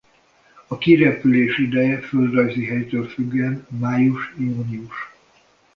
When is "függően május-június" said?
3.07-4.97